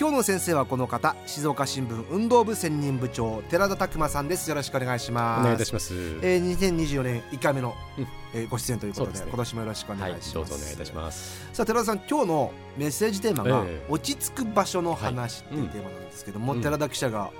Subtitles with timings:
[0.00, 4.48] 今日の先生はこの方静岡新聞運動部専任部長寺田拓馬さんです。
[4.48, 5.40] よろしくお願いします。
[5.40, 5.92] お願いいたします、
[6.22, 8.06] えー、2024年1回目の、うん。
[8.32, 9.24] えーご出演ということでね。
[9.26, 11.48] 今年もよろしくお願はいいします、どうぞお願いいたします。
[11.52, 13.86] さあ寺田さん今日のメッセージテーマが、ええ。
[13.88, 16.62] 落ち着く場所の話っていうはいテーマなんですけども、うん。
[16.62, 17.32] 寺田記者が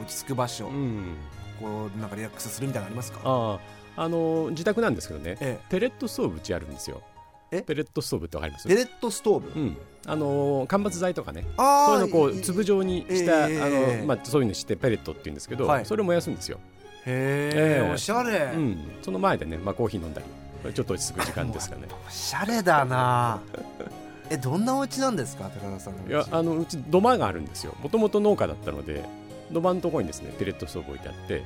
[0.00, 1.16] 落ち着く場所、うん。
[1.58, 3.18] こうなんかリラックスするみたいなのありますか？
[3.24, 3.54] あ
[3.96, 5.36] ああの自宅なんですけどね。
[5.40, 7.02] えペレットストーブうちあるんですよ。
[7.50, 7.62] え？
[7.62, 8.68] ペレットストーブってわかります？
[8.68, 9.76] えペレットストーブ、うん
[10.06, 15.86] あの干ばつ剤とかねあそういうのこいう粒状にした、ええあええのまあそういうのしてペレットって言うんですけど、はい。
[15.86, 16.58] それを燃やすんですよ、
[17.06, 20.20] へえええおしゃれ、うん、その前でね、まあ、コーヒー飲んだ
[20.68, 21.82] りちょっと落ち着く時間ですかね。
[22.06, 23.40] おしゃれだな。
[24.30, 27.74] えどんなお家なんですか寺田さんのおいや家あのうち土間があるんですよ。
[27.82, 29.04] もともと農家だったので
[29.52, 31.42] 土間のところにですねペレットストーブ置いてあって。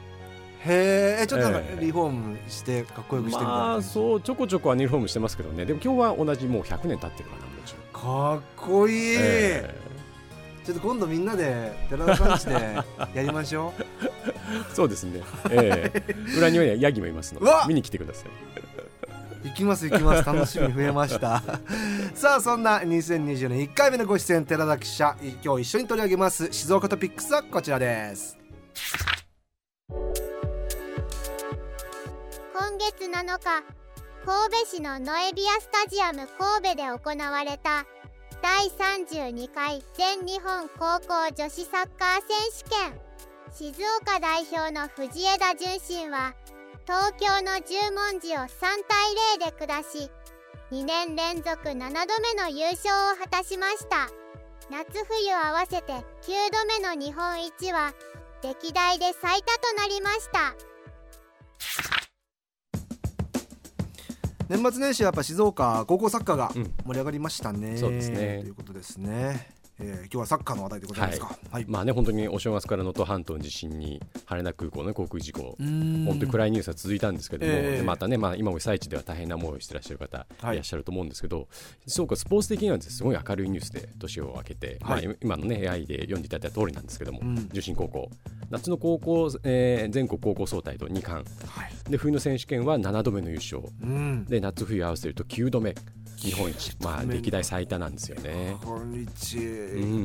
[0.60, 3.52] へえちょっとなんかええリフォームしてかっこよくしてみたいな。
[3.52, 5.64] まあそうちょこちょこはニフォームしてますけどね。
[5.64, 9.74] でも今日は同じもう100年経ってるかなもちろんかっこいい、え
[10.64, 12.76] ちょっと今度みんなで寺田さん家で
[13.12, 13.82] やりましょう。
[13.82, 13.86] え
[14.72, 16.14] そうですね、ええ。
[16.36, 18.28] 裏庭にはヤギもいますので見に来てください。
[19.48, 20.24] 行きます行きます。
[20.24, 21.42] 楽しみ増えました。
[22.14, 28.38] さあそんな2020年1回目のご出演寺田記者今日一緒に取り上げます静岡トピックスはこちらです。
[29.88, 29.98] 今
[32.78, 33.64] 月7日
[34.28, 37.86] 神戸市のノエビアスタジアム神戸で行われた
[38.42, 43.00] 第32回全日本高校女子サッカー選手権。
[43.50, 46.34] 静岡代表の藤枝順心は
[46.84, 48.48] 東京の十文字を3
[48.86, 50.10] 対0で下し
[50.72, 54.10] 2年連続7度目の優勝を果たしました。
[54.70, 56.02] 夏冬合わせて9
[56.52, 57.94] 度目の日本一は
[58.42, 60.54] 歴代で最多となりました。
[64.48, 66.64] 年末年始はやっぱ静岡高校サッカーがうん。
[66.84, 68.38] 盛り上がりましたね、そうですね。
[68.40, 71.38] ということですね、えー今日はサッカーの話題でございますか。
[71.50, 77.76] はい、まあね本当にお正月から能登半島の地震に羽田空港の航空事故本本当に暗いニュースが続いたんですけども、ええ。
[77.78, 80.56] でまたね、まあ、今も被災地では大変な思いをしてらっしゃる方はい。
[80.56, 81.48] いらっしゃると思うんですけど、
[81.86, 85.06] そうかスポーツ的にはですごい明るいニュースで年を明けて、はい。
[85.06, 87.48] まあ、今のね AI で読んでいただいた通りなんですけども、うん。
[87.52, 88.10] 重心高校。
[88.50, 91.28] 夏の高校、えー全国高校総体と2冠。
[91.46, 91.90] はい。
[91.90, 93.62] で冬の選手権は7度目の優勝。
[93.82, 94.24] うん。
[94.24, 95.74] で夏冬合わせると9度目
[96.20, 98.56] 日本一、まあ、歴代最多なんですよね。
[98.64, 99.06] こん。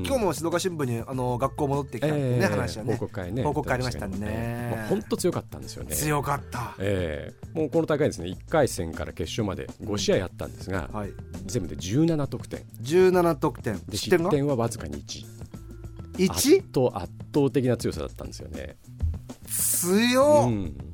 [0.06, 4.76] 今日も静岡新聞にあの学校戻ってきたね、ええ話はね報告会ね報告会ありましたね。
[4.76, 5.96] もう本当強かったんですよね。
[5.96, 7.60] 強かった、ええ。
[7.60, 11.10] もうこの大会ですね1回戦から決勝まで5試合あったんですが、はい。
[11.46, 12.60] 全部で17得点。
[12.84, 13.80] 17得点。
[13.88, 14.56] で失点は？
[14.56, 15.26] わずかに1
[16.18, 18.78] 1圧倒圧倒的な強さだったんですよね。
[19.48, 20.93] 強っ、うん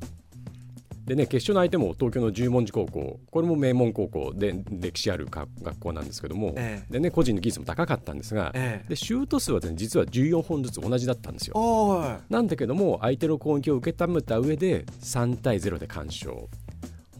[1.10, 6.92] でね決勝の相手も東京の十文字高校これも名門高校で歴史あるか学校なんですけども、ええ。
[6.92, 8.88] でね個人の技術も高かったんですが、ええ。
[8.90, 12.20] でシュート数は、ね、実は14本ずつ同じだったんですよ。
[12.28, 16.32] なんだけども相手の攻撃を受け止めた上で3対0で完勝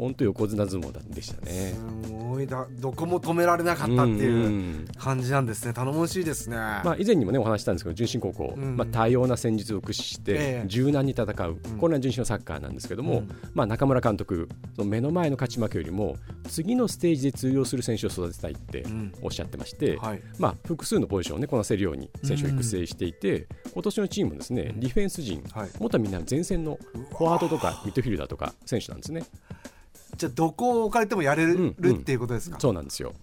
[0.01, 1.75] 本当横綱相撲でしたね。
[2.05, 4.89] すごいだどこも止められなかったっていううん。
[4.97, 5.75] 感じなんですね。
[5.75, 8.77] 頼もしいですね、まあ、以前にもねお話ししたんですけど純真高校、うん。
[8.79, 10.63] まあ、多様な戦術を駆使しええ。
[10.63, 11.79] て柔軟に戦う、うん。
[11.79, 13.29] これが純真のサッカーなんですけども、うん。
[13.53, 16.17] まあ、中村監督その目の前の勝ち負けよりも
[16.49, 19.13] 次のステージで通用する選手を育てたいってうん。
[19.21, 20.23] おっしゃってまして、はい。
[20.39, 25.71] まあ、複数のポジションを、ね、こなせるように選手を育成していて、今年のチームもですねディフェンス陣はい。
[25.79, 26.79] 元はみんな前線の
[27.19, 29.25] フォワードとかミッドフィルダーとか選手なんですね。
[30.21, 31.97] じゃあどこを置かれてもやれるうんうん。
[31.97, 33.15] っていうことですか、そうなんですよ。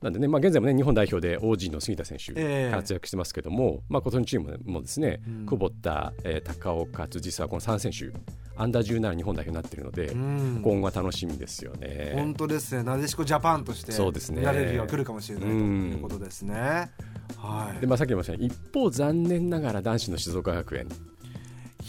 [0.00, 2.70] なんでね、まあ、現在もね日本代表で OG の杉田選手ええ。
[2.72, 5.46] 活躍してますけども、まあ、今年のチームもですね、うん。
[5.46, 8.16] 久保田、えー高岡、辻沢この3選手
[8.56, 10.60] アンダー17日本代表になっているので、うん。
[10.62, 12.12] 今後は楽しみですよね。
[12.14, 12.84] 本当ですね。
[12.84, 14.40] なでしこジャパンとしてそうですね。
[14.40, 16.90] 見られる日が来るかもしれないということですね、
[17.36, 17.80] はい。
[17.80, 20.88] でまあ、さっきも言いましたが一方残念ながら男子の静岡学園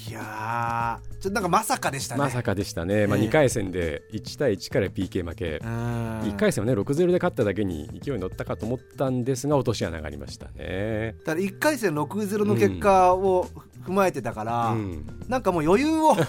[0.09, 2.19] いやーちょっとなんかまさかでしたね。
[2.19, 3.23] まさかでしたね、まあ、ええ。
[3.25, 11.15] 2回戦で1対1から PK 負け、うん1回戦はね6-0で勝っただけに勢いに乗ったかと思ったんですが落とし穴がありましたね。
[11.19, 13.47] だから1回戦6-0の結果を
[13.85, 15.05] 踏まえてたから、うん。
[15.27, 16.21] なんかもう余裕を こ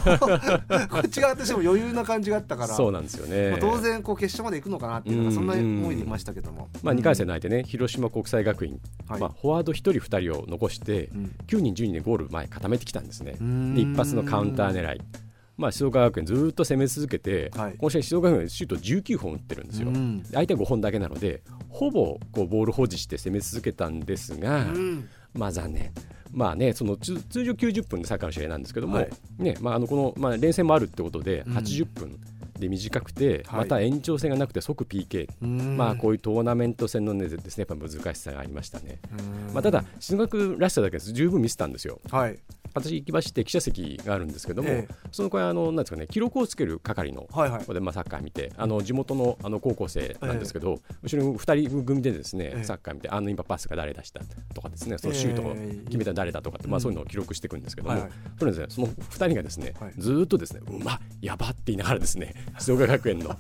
[1.04, 9.20] っち側としても余裕な感じがあったからそうなんですよね、まあ当然こう決勝まで行くのかなっていうのがそんな思いでいましたけども、まあ、2回戦の相手ね、広島国際学院、はい。
[9.20, 11.36] まあ、フォワード1人、2人を残して、うん。
[11.46, 13.32] 9人、10人でゴール前固めてきたんですね。
[13.76, 15.00] 一発のカウンター狙い、
[15.56, 17.74] まあ、静岡学園ずっと攻め続けて、はい。
[17.78, 20.22] 今試合静岡学園シュート19本打ってるんですよ、うん。
[20.32, 25.92] 相手は5本だけなのでほぼこうボール保持して攻め続けたんですが、うんまあ残念。
[26.32, 29.10] まあね、その通通常90分でサッカーの試合なんですけども、はい。
[29.38, 31.56] ねまあ、あのこの、まあ、連戦もあるってことでうん。
[31.56, 32.19] 80分
[32.58, 33.60] で短くて、はい。
[33.60, 35.76] また延長戦がなくて即 PK、うん。
[35.76, 38.98] まあ、こういうトーナメント戦の、ね、ですねやっぱ難しさがありましたね、
[39.46, 39.54] うん。
[39.54, 41.12] まあ、ただ、静学らしさだけです。
[41.12, 42.00] 十分見せたんですよ。
[42.10, 42.38] はい
[42.74, 44.94] 私行きまして記者席があるんですけども、ええ。
[45.12, 47.74] その子はあのなんですかね記録をつける係のはいはい。
[47.74, 52.64] でまあサッカー見てあの地元のあの高校生なんですけど、後ろに2人組でですね、ええ。
[52.64, 54.20] サッカー見てあの今パスが誰出した
[54.54, 55.54] とかですねそのシュートを
[55.86, 58.10] 決めた誰だとかって、まあ、そういうのを記録していくんですけども、はいはい。
[58.38, 59.92] それですねその2人がですね、はい。
[59.98, 63.36] ずーっとですねうまやばって言いながらですね 静岡学園の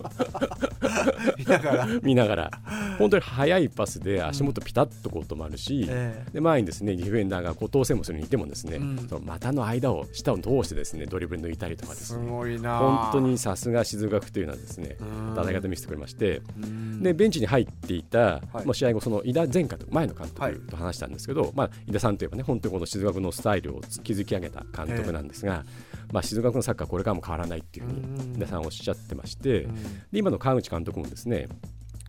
[1.38, 1.86] 見ながら。
[2.02, 2.50] 見ながら。
[2.98, 6.24] 本当に速いパスで足元ピタッとこう止まるし、え。
[6.32, 9.08] で前にですねディフェンダーがこう当選もするにいてもですね、うん。
[9.08, 12.78] その股の間を下を通してですねドリブル抜いたりとかですすねごいな。
[12.78, 15.32] 本当にさすが静学というのはですねうん。
[15.34, 17.02] 戦い方見せてくれましてうん。
[17.02, 18.40] でベンチに入っていた、はい。
[18.66, 20.54] まあ、試合後その井田前監督前の監はい。
[20.54, 25.64] 督と話したんですけど、まあ、井田さんといえばね本当にこの静学のスタイルを築き上げた監督なんですが、
[26.12, 28.14] まあ、静学のサッカーこれからも変わらないっていうふううん。
[28.32, 29.74] に井田さんおっしゃってまして、うん。
[29.74, 29.80] で
[30.18, 31.48] 今の川口監督もですね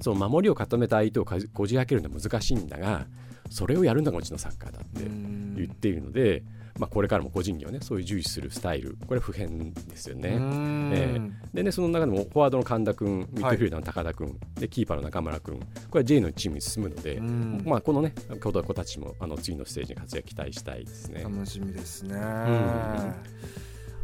[0.01, 3.05] その守りを固めた相手をこじ開けるのは難しいんだが
[3.49, 5.55] それをやるのがうちのサッカーだってうん。
[5.55, 6.43] 言っているので、
[6.77, 10.29] まあ、これからも個人技をねそういう重視するスタイルこれは不変ですよね。
[10.29, 10.91] うん。
[10.93, 11.19] え
[11.53, 17.63] でねその中でもフォワードの神田君ミッドフィルダーの高田君、でキーパーの中村君これは J のチームに進むので、うん。
[17.65, 21.23] まあ、このね子子たちもあの次のステージに活躍期待したいですね。
[21.23, 23.15] 楽しみですね、ん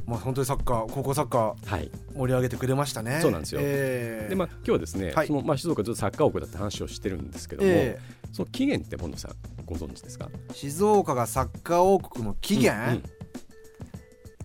[0.05, 1.89] まあ本当にサッカー高校サッカーはい。
[2.15, 3.19] 盛り上げてくれましたね。
[3.21, 3.61] そうなんですよ。
[3.63, 5.27] えーでまあ、今日はですね、はい。
[5.27, 7.99] そのまあ、静岡ずっとサッカー王国だって話をしてるんですけども、え
[8.33, 9.31] その起源って本野さん
[9.65, 10.29] ご存知ですか？
[10.49, 13.03] ー静岡がサッカー王国の起源、うんうん。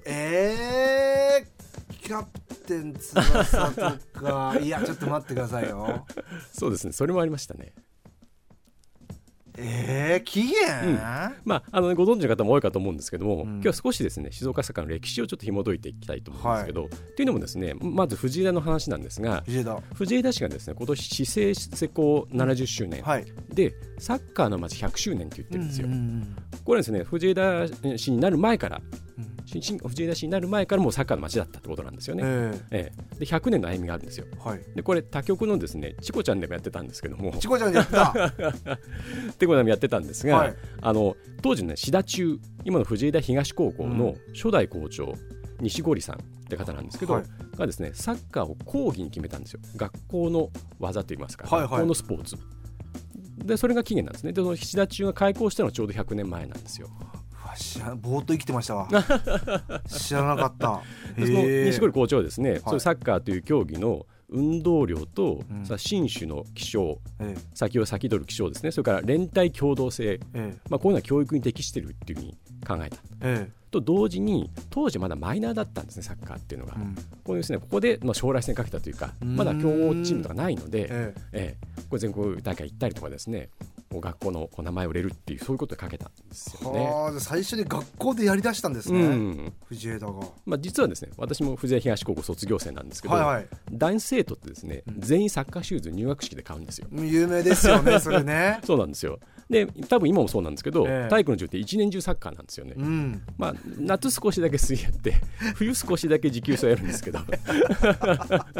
[0.05, 3.71] えー、キャプテン翼
[4.15, 4.59] とか。
[4.61, 6.07] いやちょっと待ってくださいよ。
[6.53, 6.93] そうですね。
[6.93, 7.73] それもありましたね。
[9.59, 10.95] えー、起源、うん。
[11.45, 13.55] まあ、あのご存知の方も多いかと思うんですけども、うん。
[13.55, 19.83] 今日は少しですね静岡サッカーの歴史をちょっと紐解いていきたいと思うんですけど、っていうのもですねまず藤枝の話なんですが藤枝。
[19.95, 23.27] 藤枝市がですね今年市政施行70周年、はい。
[23.53, 25.89] でサッカーの街100周年って言ってるんですよ。
[26.65, 27.67] これですね藤枝
[27.97, 28.81] 市になる前から
[29.89, 32.23] 藤枝市になる前からもうサッカーの街だったってことなんですよね。
[32.25, 32.93] ええ。
[33.15, 34.27] え、で100年の歩みがあるんですよ。
[34.31, 34.61] ー、はい。
[34.75, 37.33] でこれ他局のですねチコちゃんでもやってたんですけども。
[37.39, 38.11] チコちゃんでやった。
[38.13, 40.55] ってことでもやってたんですが、はい。
[40.83, 45.15] あの当時ね志田中今の藤枝東高校の初代校長、
[45.61, 47.25] 西堀さんって方なんですけど、はい。
[47.57, 49.61] がですねサッカーを講義に決めたんですよ。
[49.77, 51.71] 学校の技といいますか、はいはい。
[51.71, 52.37] 学校のスポーツ。
[53.39, 54.33] でそれが起源なんですね。
[54.33, 56.89] でその志田中が開校したのはちょうど100年前なんですよ
[57.59, 58.89] 知らぼーっと生きてましたわ。
[59.89, 60.83] 知らなかった。
[61.19, 61.67] でそのへー。
[61.67, 65.65] 西堀校長はですね、そういうサッカーという競技の運動量と、うん。
[65.65, 68.71] さ新種の気象え先を先取る気象ですね。
[68.71, 70.57] それから連帯共同性、ええ。
[70.69, 72.37] まあ、こういうのは教育に適しているっていうふうに
[72.67, 72.97] 考えた。
[73.23, 73.67] ええ。
[73.71, 76.97] と同時に当時まだマイナーだったんですねサッカーっていうのが、えうん。
[77.25, 79.37] これですねここでまあ将来性にかけたというかうん。
[79.37, 81.15] まだ強豪チームとかないので、え。
[81.33, 81.83] ええ。
[81.89, 83.51] これ全国大会行ったりとかですね
[83.97, 87.21] こう学校の名前を売れるっていうそういうことでかけたんですえよね。
[87.21, 89.53] 最初に学校でやりだしたんですうね、ん。
[89.67, 90.13] 藤枝が。
[90.45, 93.47] まあ、実はですね私も藤枝東高校卒業生なんですけど、はいはい。
[93.73, 95.01] 男子生徒ってですねうん。
[95.01, 96.89] 全員サッカーシューズ入学式で買うんですよ。
[96.93, 98.61] 有名ですよね それね。
[98.65, 99.19] そうなんですよ。
[99.49, 101.09] で多分今もそうなんですけど、ええ。
[101.09, 102.75] 体育の授業って一年中サッカーなんですよね。
[102.77, 103.23] うん。
[103.39, 105.15] まあ、夏少しだけ水泳やって
[105.55, 107.21] 冬少しだけ持久走やるんですけど。
[107.27, 108.53] だか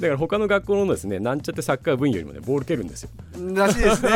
[0.00, 3.10] ら他の学校のですねなんちゃってサッカー部員よりもねボール蹴るんですよ。
[3.54, 4.15] らしいですね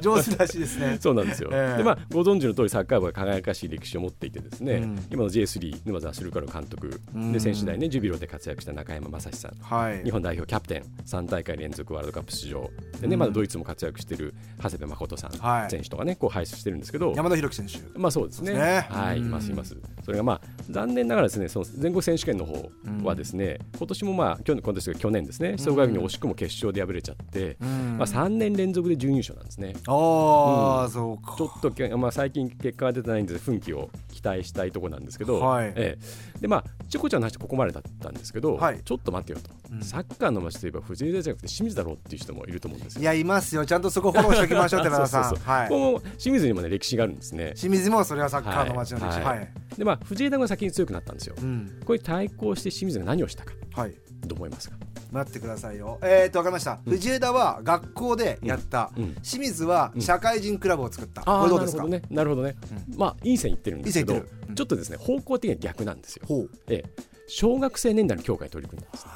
[0.00, 0.98] 上手らしいですね。
[1.00, 1.78] そうなんですよ、ええ。
[1.78, 5.06] でまあご存知の通りサッカー部は輝かしい歴史を持っていてですね、うん。
[5.10, 7.32] 今の J3 沼澤駿から監督、うん。
[7.32, 9.54] で選手代ねジュビロで活躍した中山雅史さん。
[9.60, 10.02] はい。
[10.04, 10.84] 日本代表キャプテン。
[11.06, 12.70] 3大会連続ワールドカップ出場。
[13.00, 13.20] でね、うん。
[13.20, 15.70] まだドイツも活躍している長谷部誠さん、はい。
[15.70, 17.12] 選手とかねこう輩出してるんですけど。
[17.16, 17.98] 山田裕樹選手。
[17.98, 18.52] まあそうですね。
[18.52, 18.86] すね。
[18.90, 19.76] はい、うんいますいます。
[20.04, 22.70] それがまあ残念ながらですね、その全国選手権の方
[23.02, 27.96] はですね、今年もまあ去年今年が去年ですね、総合に惜しくも決勝で敗れちゃって、うん。
[27.98, 29.74] まあ3年連続で準優勝なんですね。
[29.86, 31.34] ああ、そうか。
[31.36, 35.72] ちょっとけまあ最近結果が出てないんで奮起を期待したいところなんですけど、はい。
[35.76, 35.98] え
[36.36, 36.40] え。
[36.40, 38.80] でまあチョコちゃんの話ここまでだったんですけど、はい。
[38.84, 39.82] ちょっと待ってよと、うん。
[39.82, 43.02] サッカーの街といえば藤枝じゃなくて清水だろうっていう人もいると思うんですよ。
[43.02, 43.66] いやいますよ。
[43.66, 45.54] ちゃんとそこフォローしておきましょう寺田さんそうそうそう。
[45.54, 45.68] はい。
[45.68, 47.52] ここも清水にもね歴史があるんですね。
[47.56, 49.38] 清水もそれはサッカーの街の歴史はい。
[49.38, 51.34] はい、でまあ藤枝が先に強くなったんですよ。
[51.40, 51.80] うん。
[51.84, 53.52] これ対抗して清水が何をしたか。
[53.74, 53.94] はい。
[54.26, 54.76] どう思いますか？
[55.12, 55.98] 待ってくださいよ。
[56.02, 59.04] えー、っと分かりました、藤枝は学校でやった、うん。
[59.04, 59.14] うん。
[59.16, 61.84] 清水は社会人クラブを作った、ああこれどうですか？
[61.84, 62.02] なるほどね。
[62.10, 62.56] なるほどね、
[62.96, 64.14] まあいい線いってるんですけど
[64.54, 66.26] ちょっとですね方向的には逆なんですよ、
[66.68, 66.84] ええ、
[67.28, 69.04] 小学生年代の強化に取り組んです。
[69.04, 69.10] ね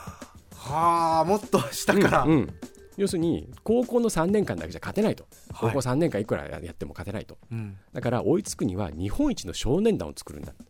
[0.54, 2.54] はあもっと下から、うんうん。
[2.96, 5.70] 要するに高校の3年間だけじゃ勝てないと、はい。
[5.70, 7.38] 高校3年間いくらやっても勝てないと。
[7.50, 7.76] うん。
[7.92, 10.67] だから追いつくには日本一の少年団を作るんだへえ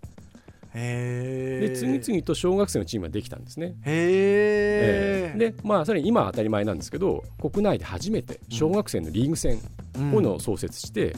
[0.78, 3.76] で次々と小学生のチームができたんですね。
[3.84, 9.60] へえでまあそれ今は当たり前なんですけど国内で初めて小学生のリーグ戦、うん
[9.98, 11.16] こういうのを創設して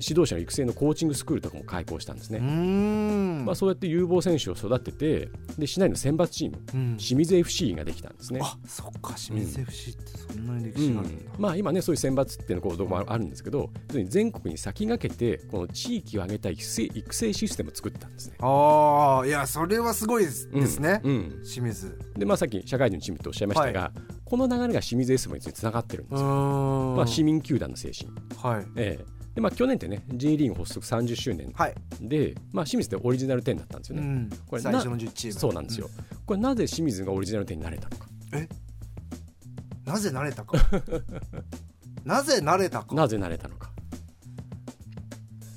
[0.00, 2.40] 指導者の育成のコーチングスクールとかも開講したんですね、
[3.44, 6.96] まあ、そうやって有望選手を育ててで市内の選抜チームうん。
[6.96, 8.40] 清水 FC ができたんですね。
[8.42, 18.36] あそっか清水 FC ってそんなに歴うん史があるんだ、まあ、今ねそういう選抜っていうのこうどこもあるんですけど全国に先駆けてこの地域を挙げた育成育成システムを作ったんですね。
[18.40, 20.82] ああいやそれはすごいです,、うん。
[20.82, 21.42] ねうん。
[21.44, 21.98] 清水。
[22.16, 23.92] でまあ、さっき社会人のチームとおっしゃいましたが、
[24.24, 26.28] この流れが清水エスモにつながってるんうですよ。
[26.96, 28.66] まあ、市民球団の精神、はい。
[28.76, 34.02] ええでまあ、去年ってね J リーグ発足30周年はい、で、まあ、清水ってオリジナル10だったんですよね。
[34.02, 35.40] うん、これ最初の10チーム。
[35.40, 35.88] そうなんですよ、
[36.26, 38.06] これなぜ清水がオリジナル10になれたのか。
[39.86, 40.58] なぜ慣れたか？
[42.04, 42.94] なぜ慣れたか？
[42.94, 43.72] なぜなれたのか。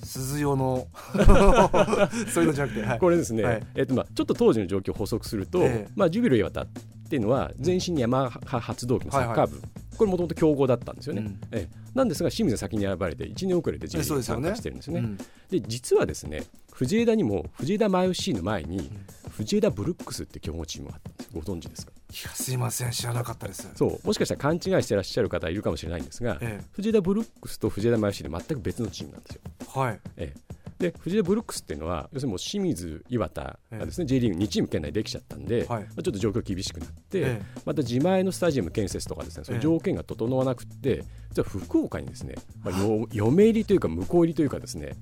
[0.03, 0.88] 鈴代の
[2.34, 3.67] そういうのじゃなくて、はい、これですね、はい。
[3.75, 5.91] えっとまあ、ちょっと当時の状況を補足すると、ええ。
[5.96, 6.67] まあ、ジュビロ磐田っ
[7.10, 9.62] ていうのは全身ヤマハ発動機のサッカー部、
[9.98, 11.40] これもともと強豪だったんですよね、うん。
[11.52, 11.90] ええ。
[11.94, 15.00] なんですが清水が先に選ばれて1年遅れて J リー参加してるんですよね。
[15.00, 15.18] うん。
[15.50, 18.92] で実はですね藤枝にも藤枝前 FC の前に
[19.30, 21.30] 藤枝ブルックスって強豪チームがあったんです。
[21.34, 21.92] ご存知ですか？
[22.12, 23.70] いやすいません知らなかったです。
[23.75, 24.00] そう。
[24.08, 29.42] もしかしたら勘違いしてらっしゃる方いるかもしれないんですが、え藤枝ブルックスと藤枝前 FC で全く別のチームなんですよ。
[29.75, 30.00] えはい。
[30.18, 35.84] ええで藤枝ブルックスっていうのは要するにもう清水、岩田がですね、J リーグ2チーム圏内できちゃったんで、はい。
[35.84, 44.96] まあ、ちょっと状況厳しくなって、えまた自前のスタジアム建設とかですねその条件が整わなくて、実は福岡にですね、まあ、よ嫁入りというか向こう入りというかですね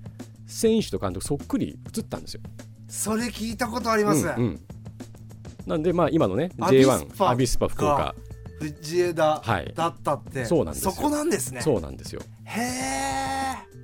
[0.45, 2.41] 選手と監督そっくり移ったんですよ。
[2.87, 4.59] それ聞いたことあります、うんうん。
[5.65, 7.95] なんでまあ今のねアビス J1 パアビスパ福岡。
[7.95, 8.15] が
[8.59, 9.73] 藤枝はい。
[9.75, 10.91] だったって、そうなんですよ。
[10.91, 11.61] そこなんですね。
[11.61, 12.21] そうなんですよ。
[12.45, 13.33] へえ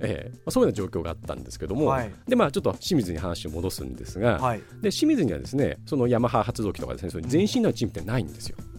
[0.02, 0.30] ええ。
[0.32, 2.12] まあ、そういうような状況があったんですけども、はい。
[2.26, 4.58] でまあ、ちょっと清水に話を戻すんですが、はい。
[4.80, 8.56] で清水にはですねそのヤマハ発動機とかですねそういう前身のチームってないんですよ。
[8.58, 8.69] うん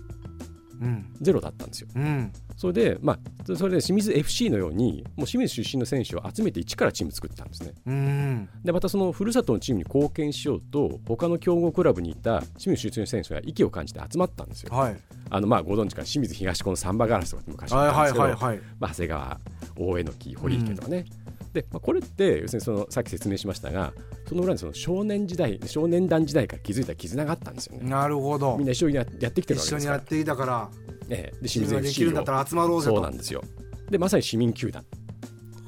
[1.21, 1.87] ゼロだったんですよ。
[1.95, 2.31] うん。
[2.55, 7.73] それでまあそれで清水 FC のようにもう清水出身の選手を集めて一からチーム作ったんですね。
[7.85, 8.49] うん。
[8.63, 14.75] でまたそのふるさとのチームに貢献しようと他の強豪クラブにいた清水出身の選手が息を感じて集まったんですよ。
[14.75, 14.97] はい。
[15.29, 19.39] あのまあご存知か清水東高のサンバガラスとかって昔あはいったんですけど、はいはいはいまあ、長谷川
[19.77, 21.05] 大江木堀池とかね、
[21.53, 23.93] で、まあ、これって要するにそのさっき説明しましたが
[24.27, 27.89] その裏にその少年時代少年団時代から築いた絆があったんですよね。
[27.89, 28.55] なるほど。
[28.57, 29.77] みんな一緒にややってきてるわ一けですから。
[29.77, 30.69] 緒にやっていたから。
[31.09, 31.41] ええ。
[31.41, 32.95] で清水 FC をるんだったら集まろうぜと。
[32.95, 33.43] そうなんですよ。
[33.89, 34.85] でまさに市民球団。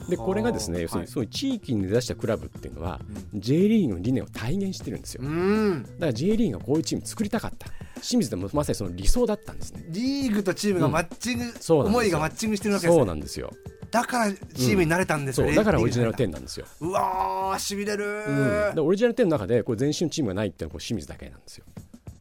[0.10, 1.08] でこれがですね要するはい。
[1.08, 3.00] にそういう地域に根ざしたクラブっていうのは、
[3.34, 5.24] J リーグの理念を体現してるんですよ。
[5.24, 5.84] うん。
[5.84, 7.68] だから J リーグがこういうチーム作りたかった。
[8.02, 9.86] 清水でもまさにその理想だったんですね。
[9.90, 13.52] リーグとチームがマッチング、そうなん思いがマッチングしてるわけですそうねなんですよ
[13.94, 21.66] だからチームになれたんですよ、そうだからオリジナル点10なんですよ、うわーしびれるうん、でオリジナル10の中でこれ前身のチームがないっていうのは清水だけなんですよ。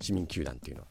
[0.02, 0.88] 市民球団っていうのは。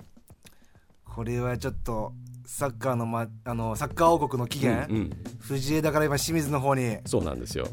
[1.05, 2.13] これはちょっと
[2.45, 5.11] サッカーの,、ま、あのサッカー王国の起源、うんうん。
[5.39, 6.97] 藤枝から今清水の方に。
[7.05, 7.67] そうなんですよ、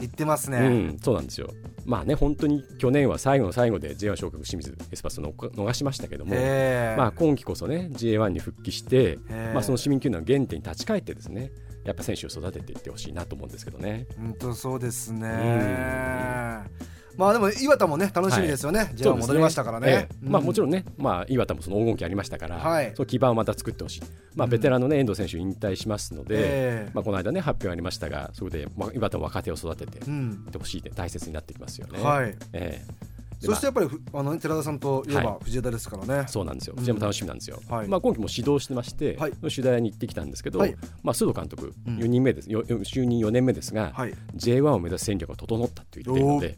[0.00, 0.62] 行ってますね、う
[0.94, 1.48] ん、そうなんですよ。
[1.84, 9.18] まあね本当に去年は最後の最後で J1 昇格清水エスパスをの逃しましたけどもまあ、今季こそね J1 に復帰して
[9.52, 11.50] まあ、その市民球団の原点に立ち返ってですね
[11.84, 14.06] やっぱ選手を育てていってほしいなと思うんですけどね。
[14.16, 15.28] 本当そうですね。
[15.28, 16.94] ん。
[17.16, 18.88] まあでも岩田もね楽しみですよね、はい。
[18.88, 19.88] J1 戻りましたからね。
[19.88, 20.16] ええ。
[20.20, 22.92] まあ、もちろろんね、まあ、岩田もその黄金期ありましたから、はい。
[22.94, 24.02] その基盤をまた作ってほしい、
[24.34, 24.50] まあ、うん。
[24.50, 30.44] ベテランの、ね、遠藤選手引退しますので、ええまあ、この間ね発表ありましたがそこで、まあ、岩田の若手を育てていうん。
[30.48, 32.02] ってほしいって大切になってきますよね。
[32.02, 32.36] はい。
[32.52, 32.84] ええ。
[32.92, 33.13] で
[33.46, 36.78] そしてやっぱりふあのね寺田さんといえばは藤枝ですからね、そうなんですよ、うん。
[36.78, 37.60] こちらも楽しみなんですよ。
[37.68, 37.88] はい。
[37.88, 39.32] まあ、今期も指導してまして、はい。
[39.32, 40.76] 取材に行ってきたんですけど、はい。
[41.02, 41.98] まあ、須藤監督、うん。
[41.98, 44.14] 4人目です、よよ就任4年目ですが、はい。
[44.36, 46.56] J1 を目指す戦略が整ったと言っているので、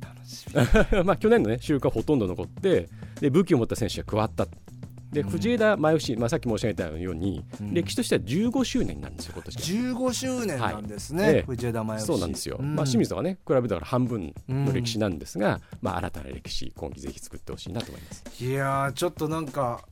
[0.00, 0.46] 楽し
[0.92, 2.88] みまあ去年の、ね、収穫はほとんど残って
[3.20, 4.46] で武器を持った選手が加わった。
[5.12, 7.74] で藤枝前 FC、まあ、さっき申し上げたように、うん。
[7.74, 9.56] 歴史としては15周年になるんですよ、今年。
[9.56, 11.42] 15周年なんですね、はいええ。
[11.42, 12.74] 藤枝前そうなんですよ、ん。
[12.74, 18.44] まあ、清水とはね、比べたら半分の歴史なんですが、まあ、新たな歴史、今季ぜひ作ってほしいなと思います。
[18.44, 19.82] いやーちょっとなんか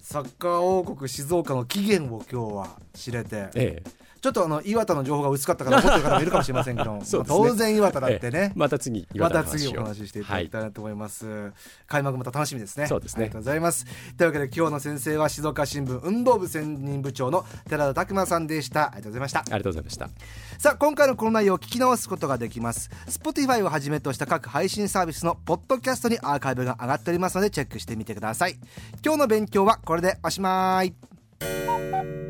[0.00, 3.48] サッカー王国静岡の起源を今日は知れて。
[3.54, 7.00] ええちょっとあの岩田の情報が薄かったから怒ってる方もいるかもしれませんけど、 ね。
[7.12, 9.96] まあ当然岩田だってね、また次また次お岩田の話を。
[9.96, 11.52] 話ししていただきたいなと思います、
[11.86, 12.86] 開幕また楽しみですね。
[12.86, 13.22] そうですね。
[13.22, 13.84] ありがとうございます。
[14.16, 18.86] というわけで今日の先生は静岡新聞運動部専任部長の寺田拓馬さんでした。
[18.86, 19.40] ありがとうございました。
[19.40, 20.08] ありがとうございました。
[20.58, 22.90] さあ今回のこの内容を聞き直すことができます。
[23.08, 28.56] Spotify をはじめとした各配信サービスのポッドキャストにアーカイブが上がっておりますのでチェックしてみてください。
[29.04, 32.25] 今日の勉強はこれでおしまい